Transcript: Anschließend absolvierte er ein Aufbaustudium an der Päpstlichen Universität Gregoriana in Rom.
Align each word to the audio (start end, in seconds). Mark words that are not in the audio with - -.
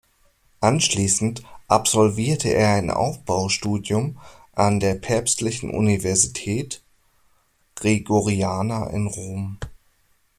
Anschließend 0.61 1.43
absolvierte 1.67 2.49
er 2.51 2.71
ein 2.73 2.89
Aufbaustudium 2.89 4.17
an 4.53 4.79
der 4.79 4.95
Päpstlichen 4.95 5.69
Universität 5.69 6.81
Gregoriana 7.75 8.87
in 8.87 9.05
Rom. 9.05 9.59